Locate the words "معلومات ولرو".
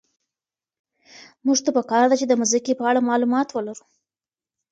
3.09-3.85